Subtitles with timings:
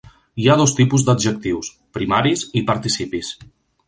[0.43, 3.31] Hi ha dos tipus d'adjectius: primaris i participis.